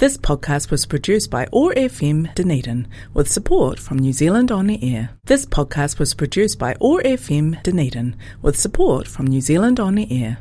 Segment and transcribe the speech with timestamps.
[0.00, 5.10] This podcast was produced by OAR FM Dunedin with support from New Zealand On Air.
[5.26, 10.38] This podcast was produced by OAR FM Dunedin with support from New Zealand On Air.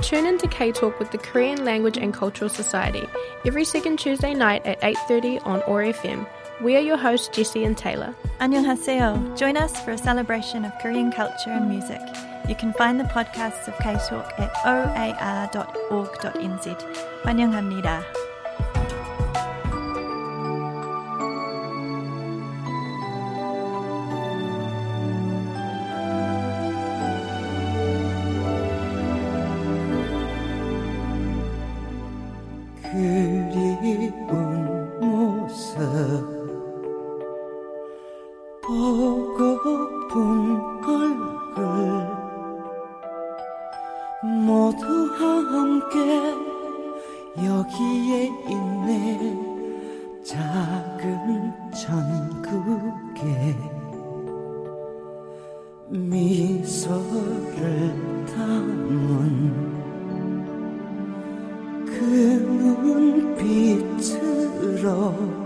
[0.00, 3.06] Tune in to K-Talk with the Korean Language and Cultural Society
[3.46, 6.26] every second Tuesday night at 8.30 on OAR FM.
[6.64, 8.12] We are your hosts, Jesse and Taylor.
[8.40, 9.38] 안녕하세요.
[9.38, 12.00] Join us for a celebration of Korean culture and music.
[12.47, 15.57] You can find the podcasts of K Talk at oar.org.nz.
[17.23, 18.03] 환영합니다.
[32.81, 34.11] 그리운
[35.01, 35.77] 모습
[38.63, 39.87] 보고픈
[40.87, 42.20] 얼굴
[44.44, 45.98] 모두 함께
[47.38, 49.52] 여기에 있네.
[50.24, 53.56] 작은 천국에
[55.88, 57.24] 미소를
[58.26, 59.62] 담은
[61.86, 61.92] 그
[64.00, 65.41] 눈빛으로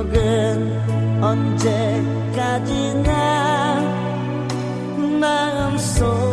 [0.08, 1.98] 행복은 언제까지나
[5.20, 6.28] 마음속에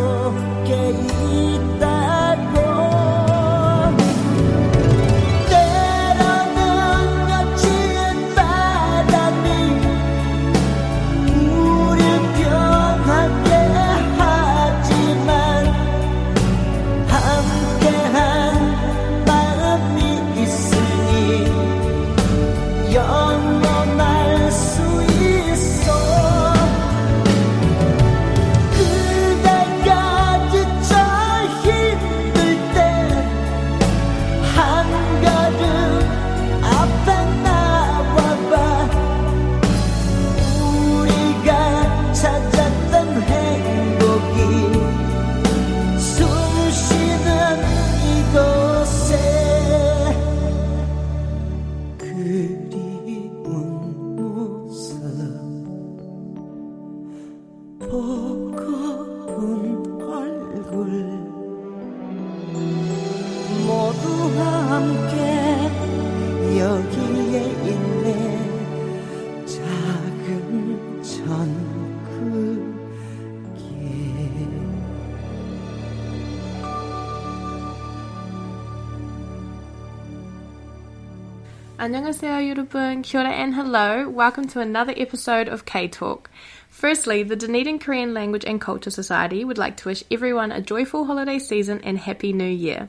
[81.84, 84.08] 안녕하세요 여러분, kia ora and hello.
[84.08, 86.30] Welcome to another episode of K-Talk.
[86.70, 91.04] Firstly, the Dunedin Korean Language and Culture Society would like to wish everyone a joyful
[91.04, 92.88] holiday season and Happy New Year.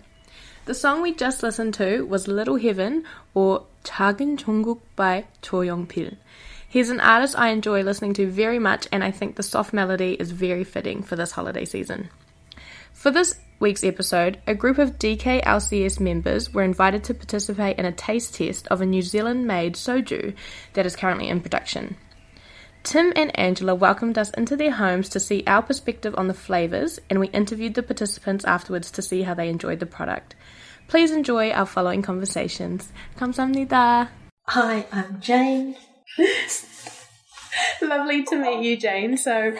[0.64, 3.04] The song we just listened to was Little Heaven
[3.34, 6.12] or 작은 천국 by Cho Yong-pil.
[6.66, 10.14] He's an artist I enjoy listening to very much and I think the soft melody
[10.14, 12.08] is very fitting for this holiday season.
[13.06, 17.92] For this week's episode, a group of DKLCS members were invited to participate in a
[17.92, 20.34] taste test of a New Zealand made soju
[20.74, 21.98] that is currently in production.
[22.82, 27.00] Tim and Angela welcomed us into their homes to see our perspective on the flavours,
[27.08, 30.34] and we interviewed the participants afterwards to see how they enjoyed the product.
[30.88, 32.92] Please enjoy our following conversations.
[33.18, 34.10] Kamsamnida.
[34.48, 35.76] Hi, I'm Jane.
[37.84, 39.16] Lovely to meet you, Jane.
[39.16, 39.56] So,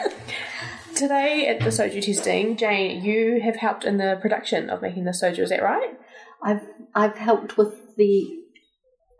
[0.96, 5.10] today at the soju testing, Jane, you have helped in the production of making the
[5.10, 5.94] soju, is that right?
[6.42, 6.62] I've
[6.94, 8.26] I've helped with the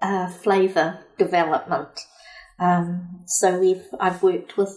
[0.02, 2.00] uh, flavour development.
[2.58, 4.74] Um, so we've I've worked with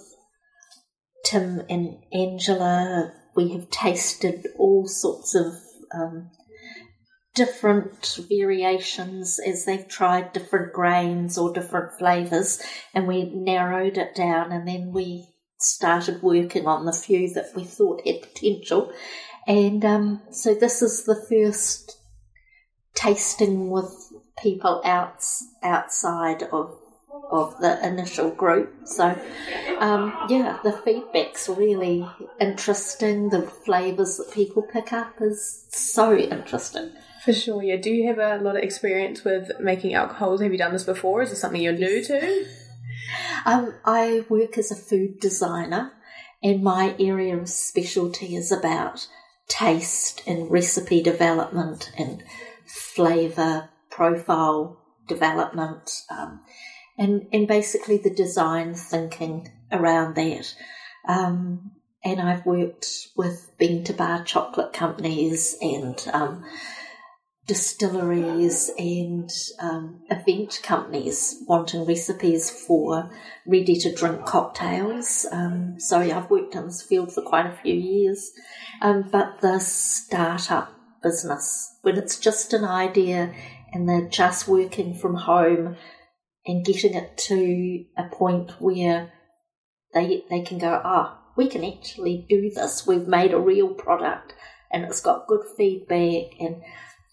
[1.25, 3.13] Tim and Angela.
[3.35, 5.53] We have tasted all sorts of
[5.93, 6.31] um,
[7.33, 12.61] different variations as they've tried different grains or different flavours,
[12.93, 15.28] and we narrowed it down, and then we
[15.59, 18.91] started working on the few that we thought had potential.
[19.47, 21.97] And um, so this is the first
[22.93, 23.93] tasting with
[24.41, 25.23] people out,
[25.63, 26.77] outside of
[27.31, 28.73] of the initial group.
[28.85, 29.15] So,
[29.79, 32.07] um, yeah, the feedback's really
[32.39, 33.29] interesting.
[33.29, 36.91] The flavours that people pick up is so interesting.
[37.23, 37.75] For sure, yeah.
[37.75, 40.41] Do you have a lot of experience with making alcohols?
[40.41, 41.21] Have you done this before?
[41.21, 42.47] Is this something you're new to?
[43.45, 45.93] Um, I work as a food designer,
[46.41, 49.07] and my area of specialty is about
[49.47, 52.23] taste and recipe development and
[52.65, 55.91] flavour profile development.
[56.09, 56.41] Um,
[56.97, 60.53] and and basically the design thinking around that.
[61.07, 61.71] Um,
[62.03, 66.45] and I've worked with bean to bar chocolate companies and um,
[67.49, 73.09] distilleries and um, event companies wanting recipes for
[73.47, 75.25] ready to drink cocktails.
[75.31, 78.31] Um, so I've worked in this field for quite a few years.
[78.83, 83.33] Um, but the startup business, when it's just an idea
[83.73, 85.75] and they're just working from home
[86.45, 89.11] and getting it to a point where
[89.95, 92.85] they they can go, ah, oh, we can actually do this.
[92.85, 94.35] We've made a real product
[94.71, 96.61] and it's got good feedback and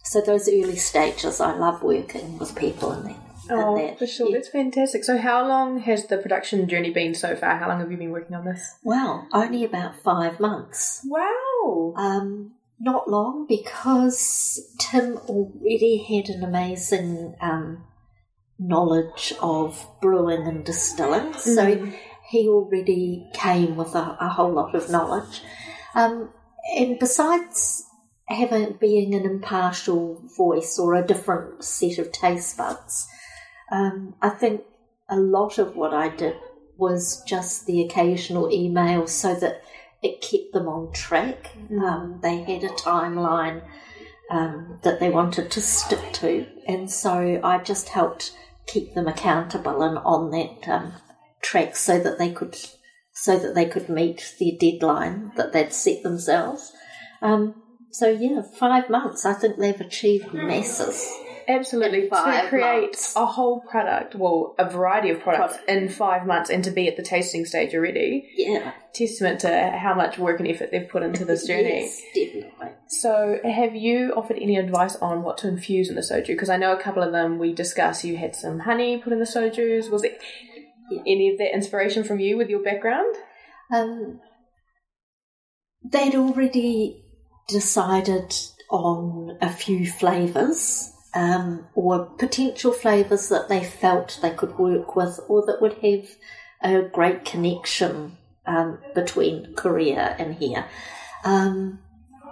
[0.06, 3.16] so those early stages I love working with people in that.
[3.48, 3.98] Oh, that.
[3.98, 4.28] for sure.
[4.28, 4.38] Yeah.
[4.38, 5.04] That's fantastic.
[5.04, 7.56] So, how long has the production journey been so far?
[7.58, 8.76] How long have you been working on this?
[8.82, 11.04] Well, only about five months.
[11.04, 11.94] Wow.
[11.96, 17.84] Um, not long because Tim already had an amazing um,
[18.58, 21.34] knowledge of brewing and distilling.
[21.34, 21.92] So
[22.28, 25.42] he already came with a, a whole lot of knowledge.
[25.94, 26.30] Um,
[26.76, 27.85] and besides
[28.28, 33.06] having being an impartial voice or a different set of taste buds,
[33.70, 34.62] um, I think
[35.08, 36.36] a lot of what I did
[36.76, 39.62] was just the occasional email so that
[40.02, 41.52] it kept them on track.
[41.70, 43.62] Um, they had a timeline
[44.30, 48.32] um, that they wanted to stick to, and so I just helped
[48.66, 50.92] keep them accountable and on that um,
[51.40, 52.56] track so that they could
[53.12, 56.72] so that they could meet their deadline that they'd set themselves.
[57.22, 57.54] Um,
[57.98, 59.24] so yeah, five months.
[59.24, 61.10] I think they've achieved masses.
[61.48, 62.08] Absolutely.
[62.08, 63.14] Five to create months.
[63.14, 66.96] a whole product, well, a variety of products in five months and to be at
[66.96, 71.24] the tasting stage already, Yeah, testament to how much work and effort they've put into
[71.24, 71.82] this journey.
[71.82, 72.68] Yes, definitely.
[72.88, 76.26] So, have you offered any advice on what to infuse in the soju?
[76.26, 78.02] Because I know a couple of them we discussed.
[78.02, 79.88] You had some honey put in the sojus.
[79.88, 80.20] Was it
[80.90, 81.02] Yeah.
[81.06, 83.14] any of that inspiration from you with your background?
[83.72, 84.20] Um,
[85.84, 87.04] they'd already
[87.48, 88.34] decided
[88.70, 95.20] on a few flavours um, or potential flavours that they felt they could work with
[95.28, 96.08] or that would have
[96.62, 100.66] a great connection um, between Korea and here.
[101.24, 101.80] Um,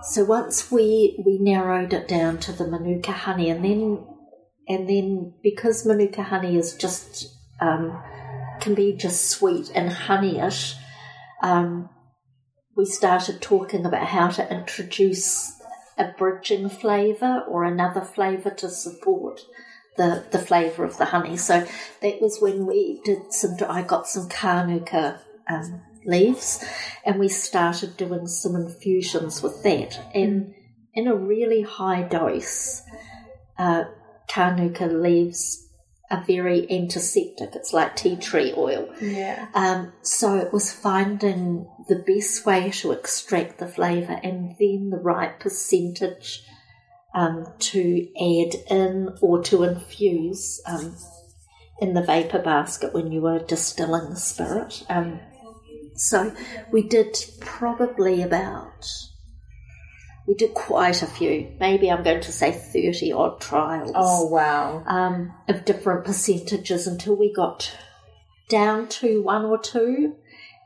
[0.03, 4.05] so once we we narrowed it down to the Manuka honey, and then
[4.69, 8.03] and then because Manuka honey is just um,
[8.61, 10.75] can be just sweet and honeyish,
[11.43, 11.89] um,
[12.77, 15.61] we started talking about how to introduce
[15.97, 19.41] a bridging flavour or another flavour to support
[19.97, 21.37] the, the flavour of the honey.
[21.37, 21.67] So
[22.03, 26.65] that was when we did some, I got some Kanuka um, leaves
[27.05, 30.01] and we started doing some infusions with that.
[30.15, 30.55] And
[30.95, 32.83] in a really high dose,
[33.57, 33.85] uh,
[34.29, 35.69] Kanuka leaves
[36.11, 37.55] are very antiseptic.
[37.55, 38.89] It's like tea tree oil.
[39.01, 39.49] Yeah.
[39.55, 45.01] Um, so it was finding the best way to extract the flavour and then the
[45.03, 46.45] right percentage
[47.15, 50.97] um, to add in or to infuse um,
[51.81, 54.85] in the vapor basket when you were distilling the spirit.
[54.89, 55.21] Um,
[55.95, 56.35] so
[56.73, 58.87] we did probably about,
[60.27, 64.83] we did quite a few, maybe I'm going to say 30 odd trials Oh wow.
[64.87, 67.77] um, of different percentages until we got
[68.49, 70.15] down to one or two,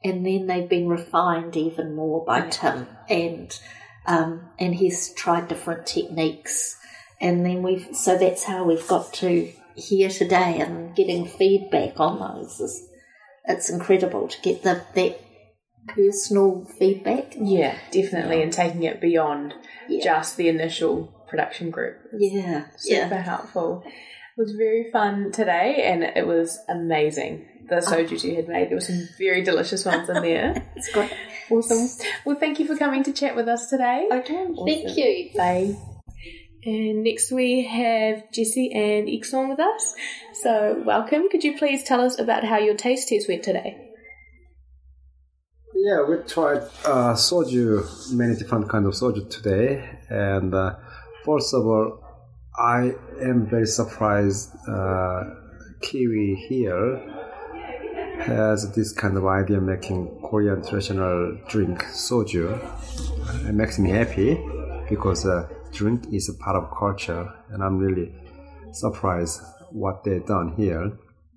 [0.05, 3.59] and then they've been refined even more by Tim, and
[4.07, 6.77] um, and he's tried different techniques,
[7.21, 12.19] and then we've so that's how we've got to here today, and getting feedback on
[12.19, 12.89] those is
[13.45, 15.21] it's incredible to get the that
[15.89, 17.35] personal feedback.
[17.39, 19.55] Yeah, definitely, and taking it beyond
[19.89, 20.05] Yeah.
[20.05, 21.99] just the initial production group.
[22.13, 23.83] Yeah, Super helpful.
[23.87, 23.93] It
[24.41, 27.47] was very fun today, and it was amazing.
[27.69, 27.81] The ah.
[27.81, 30.65] soju you had made, there were some very delicious ones in there.
[30.77, 31.13] it's great.
[31.51, 32.07] awesome.
[32.25, 34.09] Well, thank you for coming to chat with us today.
[34.11, 35.31] Okay, thank you.
[35.37, 35.77] Bye.
[36.65, 39.95] And next we have Jessie and Ixon with us.
[40.43, 41.29] So welcome.
[41.31, 43.88] Could you please tell us about how your taste test went today?
[45.81, 50.75] Yeah, we tried uh, soju, many different kind of soju today, and uh,
[51.25, 52.05] first of all,
[52.59, 54.51] I am very surprised.
[54.67, 55.23] Uh,
[55.81, 56.99] Kiwi here
[58.23, 62.59] has this kind of idea making Korean traditional drink soju.
[63.49, 64.35] It makes me happy
[64.89, 68.13] because uh, drink is a part of culture, and I'm really
[68.73, 70.91] surprised what they've done here.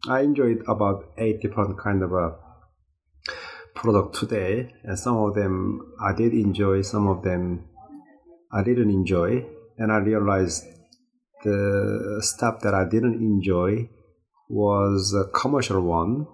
[0.09, 2.31] I enjoyed about eight different kind of uh,
[3.81, 7.65] product today, and some of them I did enjoy, some of them
[8.51, 9.45] I didn't enjoy,
[9.77, 10.63] and I realized
[11.43, 13.89] the stuff that I didn't enjoy
[14.49, 16.27] was a commercial one,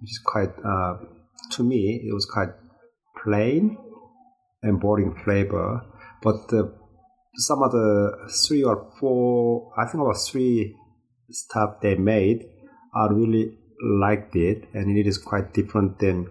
[0.00, 0.94] which is quite, uh,
[1.52, 2.52] to me, it was quite
[3.22, 3.76] plain
[4.62, 5.82] and boring flavor.
[6.22, 6.74] But the,
[7.34, 10.74] some of the three or four, I think about three
[11.30, 12.46] stuff they made,
[12.94, 16.28] I really liked it, and it is quite different than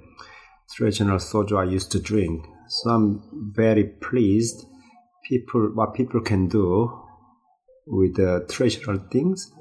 [0.75, 2.46] traditional soju I used to drink.
[2.68, 3.22] So I'm
[3.56, 4.65] very pleased
[5.27, 6.92] people what people can do
[7.88, 9.51] with the traditional things.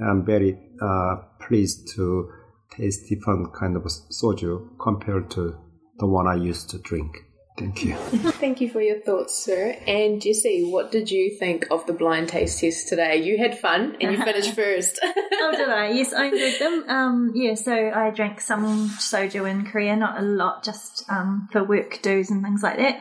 [0.00, 2.30] I'm very uh, pleased to
[2.70, 5.56] taste different kind of soju compared to
[5.98, 7.24] the one I used to drink.
[7.58, 7.94] Thank you.
[8.40, 9.76] Thank you for your thoughts, sir.
[9.86, 13.16] And Jessie, what did you think of the blind taste test today?
[13.22, 14.98] You had fun and you finished first.
[15.40, 15.90] oh, did I?
[15.90, 16.84] Yes, I enjoyed them.
[16.88, 21.64] Um, yeah, so I drank some soju in Korea, not a lot, just um, for
[21.64, 23.00] work dues and things like that.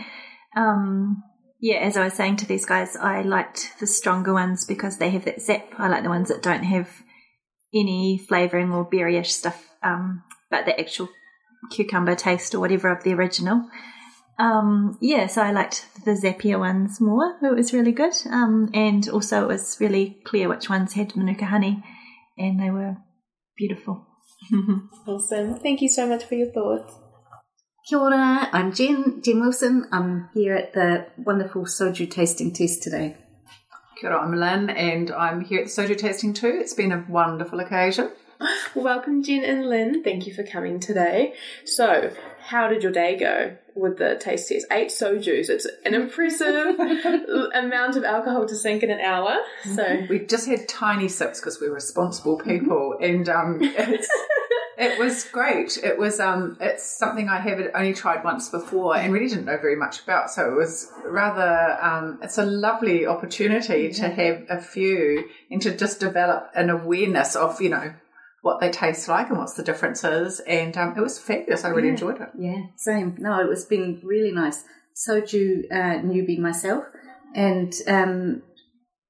[0.56, 1.24] Um,
[1.62, 5.10] yeah, as I was saying to these guys, I liked the stronger ones because they
[5.10, 5.74] have that zap.
[5.78, 6.90] I like the ones that don't have
[7.74, 11.10] any flavouring or berryish stuff, um, but the actual
[11.72, 13.70] cucumber taste or whatever of the original.
[14.40, 17.38] Um, yeah, so I liked the zappier ones more.
[17.44, 18.14] It was really good.
[18.32, 21.84] Um, and also it was really clear which ones had Manuka honey
[22.40, 22.98] and they were
[23.58, 24.08] beautiful.
[25.08, 25.56] awesome.
[25.56, 26.94] Thank you so much for your thoughts.
[27.88, 29.88] Kia ora, I'm Jen, Jen Wilson.
[29.92, 33.18] I'm here at the wonderful soju tasting test today.
[34.00, 36.60] Kia ora, I'm Lynn, and I'm here at the Soju Tasting too.
[36.62, 38.12] It's been a wonderful occasion.
[38.76, 40.04] Welcome, Jen and Lynn.
[40.04, 41.34] Thank you for coming today.
[41.66, 44.66] So, how did your day go with the taste test?
[44.72, 45.50] Eight sojus.
[45.50, 46.80] It's an impressive
[47.54, 49.38] amount of alcohol to sink in an hour.
[49.76, 54.08] So, We just had tiny sips because we're responsible people, and um, it's,
[54.78, 55.78] it was great.
[55.84, 59.58] It was um, it's something I have only tried once before and really didn't know
[59.58, 60.32] very much about.
[60.32, 65.76] So it was rather um, it's a lovely opportunity to have a few and to
[65.76, 67.94] just develop an awareness of you know
[68.42, 70.40] what they taste like and what's the differences.
[70.42, 71.66] And um, it was fabulous.
[71.66, 71.94] I really Yeah.
[71.94, 72.30] enjoyed it.
[72.38, 73.16] Yeah, same.
[73.20, 74.64] No, it was been really nice.
[74.96, 76.84] Soju uh, newbie myself,
[77.34, 78.42] and um,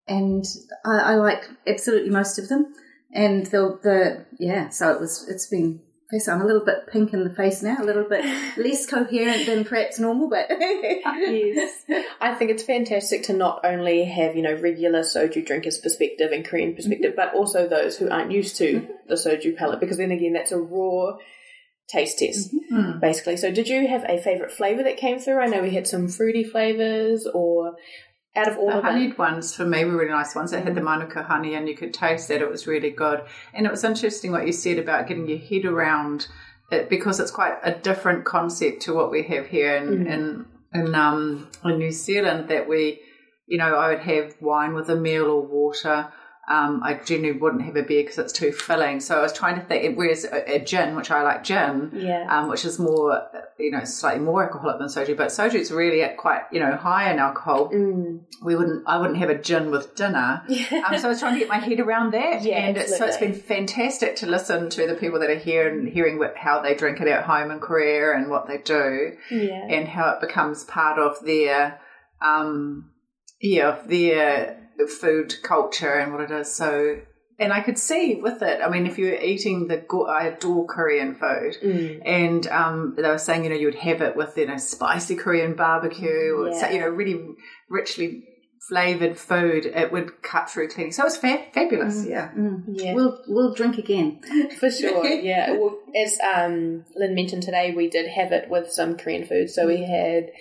[0.07, 0.45] and
[0.85, 2.73] I, I like absolutely most of them.
[3.11, 5.27] And the the yeah, so it was.
[5.27, 5.81] It's been.
[6.11, 8.25] Yes, I'm a little bit pink in the face now, a little bit
[8.57, 11.83] less coherent than perhaps normal, but yes.
[12.19, 16.43] I think it's fantastic to not only have, you know, regular soju drinkers' perspective and
[16.43, 16.77] Korean mm-hmm.
[16.77, 18.91] perspective, but also those who aren't used to mm-hmm.
[19.07, 21.17] the soju palette, because then again, that's a raw
[21.87, 22.75] taste test, mm-hmm.
[22.75, 22.99] mm.
[22.99, 23.37] basically.
[23.37, 25.39] So, did you have a favourite flavour that came through?
[25.39, 27.75] I know we had some fruity flavours, or
[28.39, 28.93] out of all The of them.
[28.93, 30.51] honeyed ones for me were really nice ones.
[30.51, 33.21] They had the Manuka honey, and you could taste that it was really good.
[33.53, 36.27] And it was interesting what you said about getting your head around
[36.71, 40.95] it because it's quite a different concept to what we have here in in in,
[40.95, 42.49] um, in New Zealand.
[42.49, 42.99] That we,
[43.47, 46.11] you know, I would have wine with a meal or water.
[46.49, 48.99] Um, I generally wouldn't have a beer because it's too filling.
[48.99, 49.97] So I was trying to think.
[49.97, 52.25] Whereas a, a gin, which I like gin, Yeah.
[52.27, 53.21] um, which is more,
[53.59, 56.75] you know, slightly more alcoholic than soju, but soju is really at quite, you know,
[56.75, 57.69] high in alcohol.
[57.71, 58.21] Mm.
[58.43, 60.41] We wouldn't, I wouldn't have a gin with dinner.
[60.49, 63.05] Um, so I was trying to get my head around that, Yeah, and it's, so
[63.05, 66.61] it's been fantastic to listen to the people that are here and hearing what, how
[66.61, 69.67] they drink it at home in Korea and what they do Yeah.
[69.69, 71.79] and how it becomes part of their
[72.21, 72.89] um
[73.41, 77.01] yeah of their food culture and what it is so
[77.41, 78.59] and I could see with it.
[78.61, 82.01] I mean, if you're eating the, go- I adore Korean food, Mm.
[82.05, 85.15] and um, they were saying, you know, you would have it with, you know, spicy
[85.15, 86.69] Korean barbecue, or Yeah.
[86.69, 87.17] you know, really
[87.69, 88.25] richly
[88.67, 89.65] flavored food.
[89.65, 90.91] It would cut through cleaning.
[90.91, 92.05] So it's was fa- fabulous.
[92.05, 92.29] Yeah.
[92.67, 92.93] Yeah.
[92.93, 94.19] We'll we'll drink again.
[94.59, 95.51] For sure, yeah.
[95.53, 99.49] Well, as um, Lynn mentioned today, we did have it with some Korean food.
[99.49, 100.31] So we had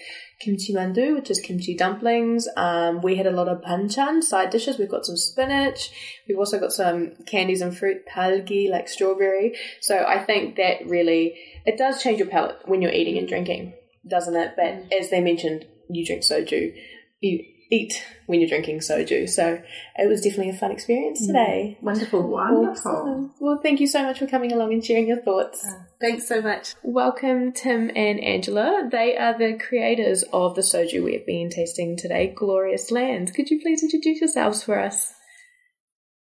[0.40, 2.48] kimchi mandu, which is kimchi dumplings.
[2.56, 4.78] Um, we had a lot of banchan side dishes.
[4.78, 5.90] We've got some spinach.
[6.28, 9.56] We've also got some candies and fruit, palgi, like strawberry.
[9.80, 13.74] So I think that really it does change your palate when you're eating and drinking,
[14.06, 14.54] doesn't it?
[14.56, 16.74] But as they mentioned, you drink soju,
[17.20, 19.28] you eat when you're drinking soju.
[19.28, 19.60] So
[19.96, 21.78] it was definitely a fun experience today.
[21.82, 22.28] Wonderful.
[22.28, 22.92] Wonderful.
[22.92, 23.34] Awesome.
[23.40, 25.66] Well, thank you so much for coming along and sharing your thoughts.
[26.00, 26.76] Thanks so much.
[26.84, 28.88] Welcome, Tim and Angela.
[28.88, 33.32] They are the creators of the soju we have been tasting today, Glorious Lands.
[33.32, 35.12] Could you please introduce yourselves for us?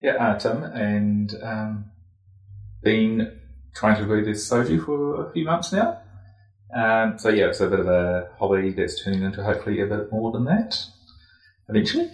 [0.01, 1.91] Yeah, uh, Tim, and um,
[2.83, 3.37] been
[3.75, 5.99] trying to brew this soju for a few months now.
[6.73, 10.09] Um, so yeah, it's a bit of a hobby that's turning into hopefully a bit
[10.09, 10.81] more than that
[11.67, 12.09] eventually.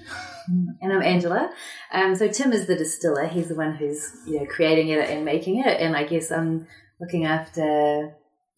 [0.47, 1.51] And I'm Angela.
[1.91, 3.27] Um, so Tim is the distiller.
[3.27, 6.67] He's the one who's you know creating it and making it, and I guess I'm
[6.99, 8.15] looking after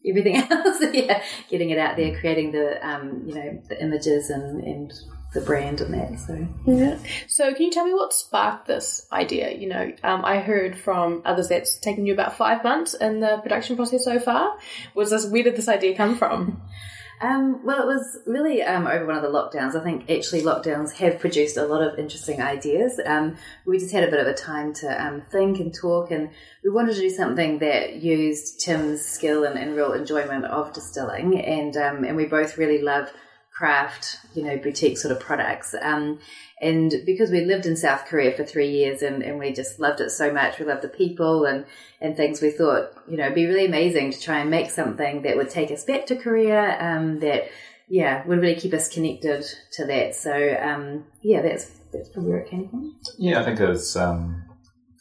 [0.08, 0.84] everything else.
[0.94, 4.94] yeah, getting it out there, creating the um, you know the images and and
[5.34, 6.20] the brand and that.
[6.20, 6.98] So Yeah.
[7.28, 9.52] So, can you tell me what sparked this idea?
[9.52, 13.38] You know, um, I heard from others that's taken you about five months in the
[13.38, 14.58] production process so far.
[14.96, 16.62] Was this where did this idea come from?
[17.20, 19.76] Um, well, it was really um, over one of the lockdowns.
[19.76, 23.00] I think actually lockdowns have produced a lot of interesting ideas.
[23.04, 26.30] Um, we just had a bit of a time to um, think and talk, and
[26.64, 31.40] we wanted to do something that used Tim's skill and, and real enjoyment of distilling,
[31.40, 33.12] and um, and we both really love
[33.58, 35.74] craft, you know, boutique sort of products.
[35.82, 36.20] Um,
[36.62, 40.00] and because we lived in South Korea for three years and, and we just loved
[40.00, 41.66] it so much, we loved the people and,
[42.00, 45.24] and things, we thought, you know, it'd be really amazing to try and make something
[45.24, 47.50] that would take us back to Korea, um, that,
[47.90, 49.44] yeah, would really keep us connected
[49.74, 50.14] to that.
[50.14, 52.96] So, um, yeah, that's, that's probably where it came from.
[53.18, 54.44] Yeah, I think it was um,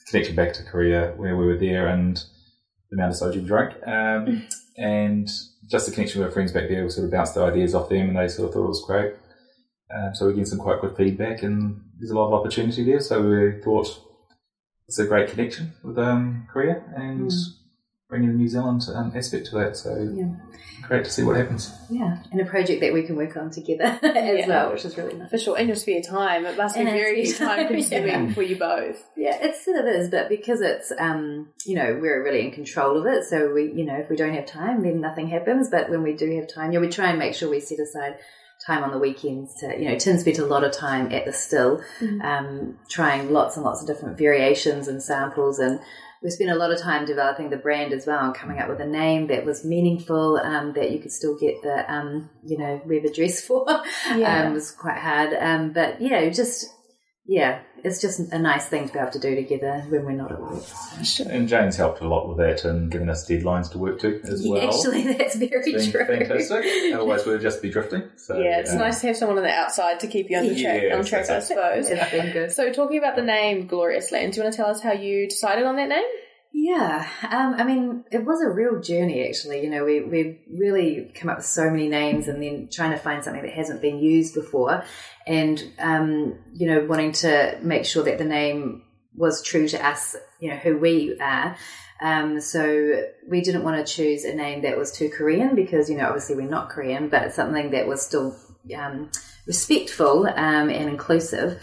[0.09, 2.17] connecting back to Korea where we were there and
[2.91, 3.75] the amount of soju we drank.
[3.87, 5.29] Um, and
[5.67, 7.89] just the connection with our friends back there, we sort of bounced the ideas off
[7.89, 9.15] them and they sort of thought it was great.
[9.95, 13.01] Um, so we're getting some quite good feedback and there's a lot of opportunity there.
[13.01, 13.89] So we thought
[14.89, 17.33] it's a great connection with um, Korea and
[18.09, 19.77] bringing the New Zealand um, aspect to that.
[19.77, 20.29] So Yeah.
[20.87, 21.73] great to see what happens.
[21.91, 22.19] Yeah.
[22.31, 24.47] And a project that we can work on together as Yeah.
[24.49, 25.31] well, which is really nice.
[25.31, 28.29] For sure, in your spare time, it must be In our very time, time consuming
[28.29, 28.33] yeah.
[28.35, 29.03] for you both.
[29.17, 32.97] Yeah, it sort of is, but because it's, um, you know, we're really in control
[32.97, 33.25] of it.
[33.25, 35.69] So we, you know, if we don't have time, then nothing happens.
[35.69, 38.19] But when we do have time, yeah, we try and make sure we set aside
[38.65, 41.33] time on the weekends to, you know, Tim spent a lot of time at the
[41.33, 41.83] still,
[42.23, 45.59] um, trying lots and lots of different variations and samples.
[45.59, 45.79] And
[46.27, 48.81] we spent a lot of time developing the brand as well and coming up with
[48.81, 52.83] a name that was meaningful, um, that you could still get the, um, you know,
[52.85, 53.65] web address for.
[54.17, 54.43] Yeah.
[54.43, 55.35] um, it was quite hard.
[55.39, 56.67] Um, but yeah, just,
[57.29, 60.33] yeah, it's just a nice thing to be able to do together when we're not
[60.33, 60.63] at work.
[61.05, 61.25] So.
[61.25, 64.47] And Jane's helped a lot with that and given us deadlines to work to as
[64.47, 64.69] well.
[64.69, 66.27] Actually, that's very It's been true.
[66.27, 66.95] fantastic.
[66.95, 68.05] Otherwise, we'd just be drifting.
[68.17, 70.61] So, yeah, it's nice to have someone on the outside to keep you on the
[70.61, 71.89] track, Yeah, on track, I suppose.
[71.91, 72.53] It's been good.
[72.53, 75.29] So, talking about the name Glorious Land, do you want to tell us how you
[75.29, 76.05] decided on that name?
[76.59, 79.63] Yeah, um, I mean, it was a real journey actually.
[79.63, 82.97] You know, we we really come up with so many names, and then trying to
[82.97, 84.83] find something that hasn't been used before,
[85.27, 90.17] and um, you know, wanting to make sure that the name was true to us.
[90.41, 91.59] You know, who we are.
[92.01, 95.99] Um, so we didn't want to choose a name that was too Korean because you
[95.99, 98.35] know, obviously we're not Korean, but something that was still
[98.75, 99.11] um,
[99.47, 101.61] respectful um, and inclusive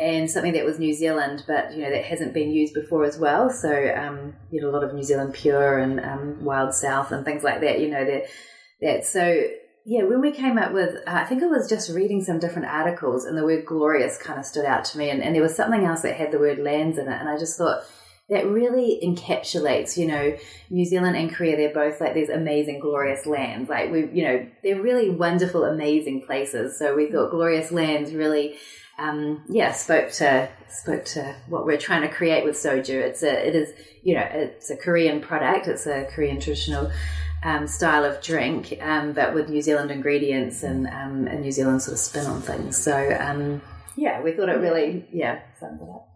[0.00, 3.18] and something that was New Zealand, but you know that hasn't been used before as
[3.18, 3.50] well.
[3.50, 7.24] So um, you know a lot of New Zealand Pure and um, Wild South and
[7.24, 7.80] things like that.
[7.80, 8.22] You know that
[8.80, 9.44] that so
[9.84, 10.04] yeah.
[10.04, 13.26] When we came up with, uh, I think I was just reading some different articles,
[13.26, 15.84] and the word glorious kind of stood out to me, and, and there was something
[15.84, 17.82] else that had the word lands in it, and I just thought.
[18.28, 20.36] That really encapsulates, you know,
[20.70, 21.56] New Zealand and Korea.
[21.56, 23.68] They're both like these amazing, glorious lands.
[23.68, 26.78] Like we, you know, they're really wonderful, amazing places.
[26.78, 28.56] So we thought glorious lands really
[29.00, 32.90] um, yeah, spoke to spoke to what we're trying to create with soju.
[32.90, 35.66] It's a it is you know it's a Korean product.
[35.66, 36.92] It's a Korean traditional
[37.42, 41.82] um, style of drink, um, but with New Zealand ingredients and um, a New Zealand
[41.82, 42.76] sort of spin on things.
[42.76, 43.62] So um,
[43.96, 46.06] yeah, we thought it really yeah summed it up.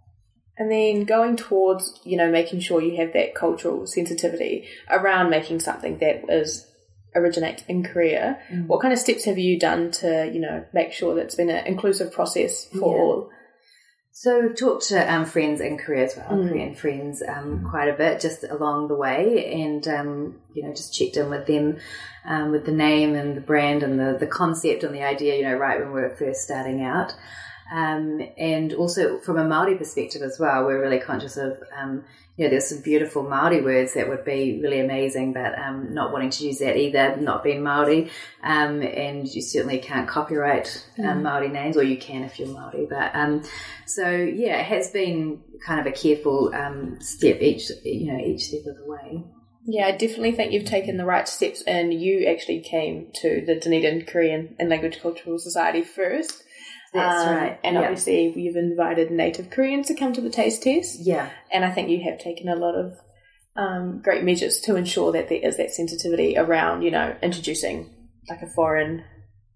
[0.56, 5.58] And then going towards, you know, making sure you have that cultural sensitivity around making
[5.58, 6.70] something that is
[7.14, 8.38] originate in Korea.
[8.66, 11.50] What kind of steps have you done to, you know, make sure that it's been
[11.50, 13.02] an inclusive process for Yeah.
[13.02, 13.30] all?
[14.16, 17.94] So we've talked to um, friends in Korea as well, Korean friends, um, quite a
[17.94, 21.78] bit just along the way, and um, you know just checked in with them
[22.24, 25.34] um, with the name and the brand and the the concept and the idea.
[25.34, 27.12] You know, right when we were first starting out,
[27.72, 31.58] um, and also from a Maori perspective as well, we're really conscious of.
[32.36, 36.12] You know, there's some beautiful Maori words that would be really amazing, but um, not
[36.12, 38.10] wanting to use that either, not being Maori,
[38.42, 42.86] um, and you certainly can't copyright um, Maori names, or you can if you're Maori.
[42.90, 43.44] But um,
[43.86, 48.46] so yeah, it has been kind of a careful um, step each, you know, each
[48.46, 49.24] step of the way.
[49.66, 53.58] Yeah, I definitely think you've taken the right steps and you actually came to the
[53.58, 56.43] Dunedin Korean and Language Cultural Society first.
[56.94, 57.58] That's Um, right.
[57.64, 57.82] And yeah.
[57.82, 61.00] obviously you've invited native Koreans to come to the taste test.
[61.00, 62.96] yeah, And I think you have taken a lot of
[63.56, 67.90] um, great measures to ensure that there is that sensitivity around, you know, introducing
[68.28, 69.04] like a foreign,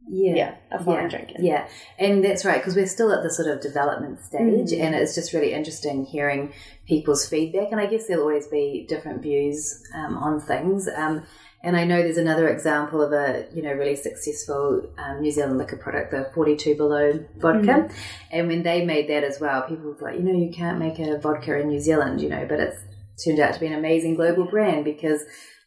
[0.08, 1.32] yeah, yeah, a foreign yeah, drink.
[1.38, 5.14] Yeah, and that's right because we're still at the sort of development stage, and it's
[5.14, 6.52] just really interesting hearing
[6.86, 7.68] people's feedback.
[7.72, 10.88] And I guess there'll always be different views um, on things.
[10.96, 11.24] Um,
[11.62, 15.58] and I know there's another example of a you know really successful um, New Zealand
[15.58, 17.88] liquor product, the 42 Below vodka.
[18.30, 20.98] And when they made that as well, people were like, you know, you can't make
[20.98, 22.80] a vodka in New Zealand, you know, but it's
[23.24, 25.22] turned out to be an amazing global brand because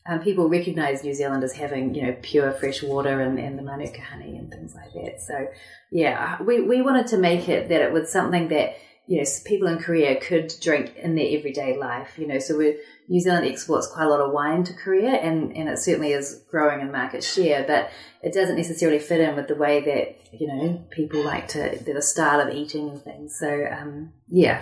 [0.07, 3.61] um, people recognise New Zealand as having, you know, pure fresh water and, and the
[3.61, 5.21] Manuka honey and things like that.
[5.21, 5.47] So,
[5.91, 8.75] yeah, we, we wanted to make it that it was something that,
[9.11, 12.77] you know, people in Korea could drink in their everyday life, you know, so we're,
[13.09, 16.41] New Zealand exports quite a lot of wine to Korea and, and it certainly is
[16.49, 17.91] growing in market share, but
[18.23, 22.01] it doesn't necessarily fit in with the way that, you know, people like to, the
[22.01, 23.35] style of eating and things.
[23.37, 24.61] So, um, yeah,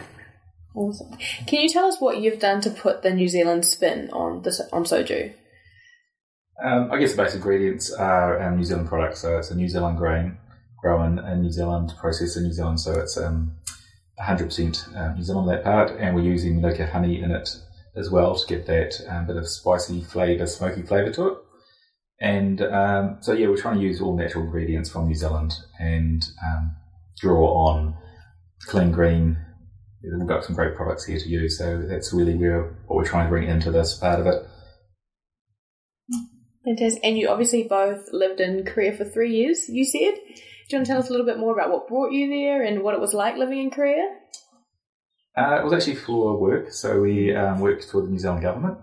[0.75, 1.15] Awesome.
[1.45, 4.61] Can you tell us what you've done to put the New Zealand spin on this
[4.71, 5.33] on soju?
[6.63, 9.19] Um, I guess the base ingredients are um, New Zealand products.
[9.19, 10.37] So it's a New Zealand grain
[10.81, 12.79] grown in New Zealand, processed in New Zealand.
[12.79, 13.59] So it's um,
[14.21, 17.49] 100% um, New Zealand that part, and we're using Manuka honey in it
[17.95, 21.37] as well to get that um, bit of spicy flavour, smoky flavour to it.
[22.19, 26.21] And um, so yeah, we're trying to use all natural ingredients from New Zealand and
[26.45, 26.75] um,
[27.17, 27.95] draw on
[28.63, 29.37] clean green.
[30.03, 33.25] We've got some great products here to use, so that's really where what we're trying
[33.25, 34.45] to bring into this part of it.
[36.65, 37.03] Fantastic.
[37.03, 40.15] And you obviously both lived in Korea for three years, you said.
[40.69, 42.61] Do you want to tell us a little bit more about what brought you there
[42.61, 44.07] and what it was like living in Korea?
[45.35, 46.71] Uh, it was actually for work.
[46.71, 48.77] So we um, worked for the New Zealand government,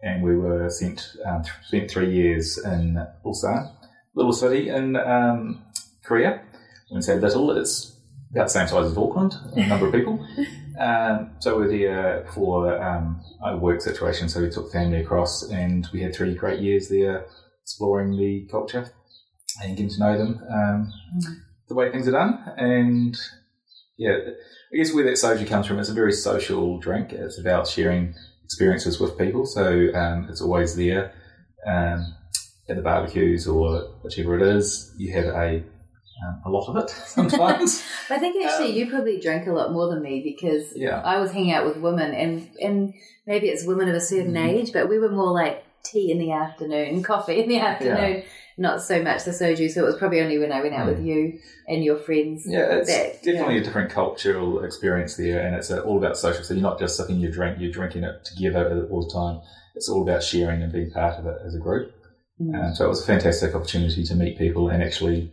[0.00, 3.68] and we were sent um, spent three years in Ulsan,
[4.14, 5.64] little city in um,
[6.04, 6.40] Korea.
[6.88, 7.96] When I say little, it's
[8.30, 10.24] about the same size as Auckland, a number of people.
[10.76, 14.28] Um, so we we're there for um, a work situation.
[14.28, 17.26] So we took family across, and we had three great years there,
[17.62, 18.90] exploring the culture
[19.62, 20.92] and getting to know them, um,
[21.68, 23.16] the way things are done, and
[23.96, 24.16] yeah,
[24.72, 27.12] I guess where that soju comes from, it's a very social drink.
[27.12, 28.14] It's about sharing
[28.44, 29.46] experiences with people.
[29.46, 31.12] So um, it's always there
[31.66, 32.14] um,
[32.68, 34.92] at the barbecues or whichever it is.
[34.98, 35.62] You have a
[36.26, 37.82] um, a lot of it sometimes.
[38.10, 41.00] I think actually Um, you probably drank a lot more than me because Yeah.
[41.04, 42.94] I was hanging out with women and and
[43.26, 44.48] maybe it's women of a certain Mhm.
[44.48, 48.22] age, but we were more like tea in the afternoon, coffee in the afternoon,
[48.56, 49.70] not so much the soju.
[49.70, 52.46] So it was probably only when I went out with you and your friends.
[52.46, 52.52] Mm.
[52.52, 53.60] yeah, it's that- definitely yeah.
[53.60, 56.44] a different cultural experience there, and it's uh, all about social.
[56.44, 59.40] So you're not just sipping your drink; you're drinking it together all the time.
[59.74, 61.92] It's all about sharing and being part of it as a group.
[62.40, 62.68] Mm.
[62.68, 65.32] Um, so it was a fantastic opportunity to meet people and actually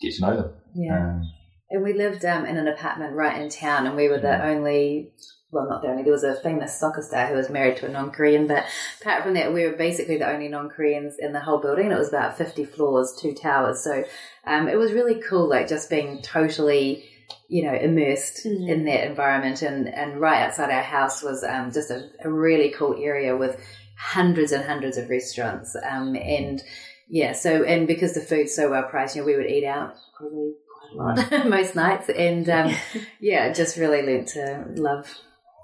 [0.00, 0.52] get to know them.
[0.74, 0.98] Yeah.
[0.98, 1.32] Um,
[1.72, 5.12] And we lived um, in an apartment right in town, and we were the only.
[5.50, 6.02] Well, not the only.
[6.02, 8.64] There was a famous soccer star who was married to a non-Korean, but
[9.00, 11.90] apart from that, we were basically the only non-Koreans in the whole building.
[11.90, 13.82] It was about fifty floors, two towers.
[13.82, 14.04] So
[14.46, 17.04] um, it was really cool, like just being totally,
[17.48, 18.68] you know, immersed Mm.
[18.68, 19.62] in that environment.
[19.62, 23.60] And and right outside our house was um, just a, a really cool area with
[23.98, 25.76] hundreds and hundreds of restaurants.
[25.76, 26.62] Um, and
[27.08, 29.94] yeah, so and because the food's so well priced, you know, we would eat out
[30.16, 30.54] probably
[30.96, 32.74] quite most nights, and um,
[33.20, 35.06] yeah, just really learnt to love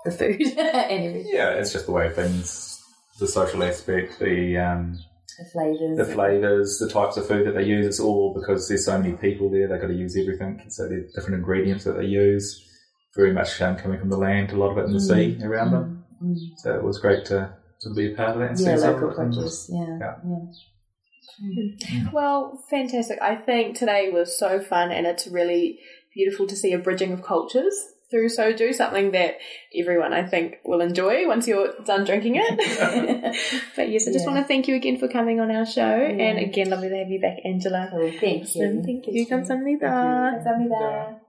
[0.05, 1.27] the food and everything.
[1.33, 2.81] yeah, it's just the way things,
[3.19, 4.99] the social aspect, the um,
[5.39, 5.99] The flavours.
[5.99, 7.87] the flavours, the types of food that they use.
[7.87, 9.69] It's all because there's so many people there.
[9.69, 10.63] They've got to use everything.
[10.69, 12.65] So the different ingredients that they use,
[13.17, 14.53] very much um, coming from the land.
[14.53, 16.05] A lot of it in the sea around them.
[16.23, 16.37] Mm.
[16.59, 18.51] So it was great to, to be a part of that.
[18.51, 19.71] And Yeah, see some local of it and- produce.
[19.73, 20.15] Yeah, Yeah.
[20.27, 20.53] yeah.
[22.13, 23.19] Well, fantastic.
[23.21, 25.79] I think today was so fun and it's really
[26.15, 27.75] beautiful to see a bridging of cultures
[28.11, 29.37] through soju, something that
[29.79, 33.37] everyone I think will enjoy once you're done drinking it.
[33.77, 34.33] but yes, I just yeah.
[34.33, 35.97] want to thank you again for coming on our show.
[35.97, 36.25] Yeah.
[36.25, 37.91] And again, lovely to have you back, Angela.
[37.93, 38.65] Oh, thank you.
[38.65, 39.27] And thank you.
[39.27, 39.81] 감사합니다.
[39.81, 41.21] 감사합니다.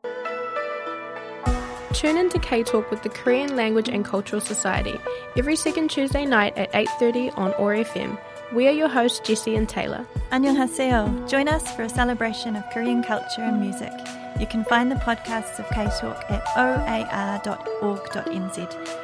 [1.94, 4.98] Tune in to K-Talk with the Korean Language and Cultural Society
[5.38, 8.18] every second Tuesday night at 8.30 on OAR FM.
[8.52, 10.08] We are your hosts, Jesse and Taylor.
[10.32, 11.30] Annyeonghaseyo.
[11.30, 13.92] Join us for a celebration of Korean culture and music.
[14.40, 18.08] You can find the podcasts of K-Talk at oar.org.nz.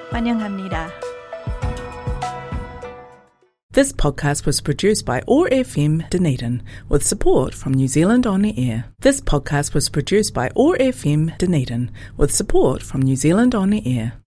[0.10, 0.92] 환영합니다.
[3.72, 8.86] This podcast was produced by OAR FM Dunedin with support from New Zealand On Air.
[9.02, 14.14] This podcast was produced by OAR FM Dunedin with support from New Zealand On Air.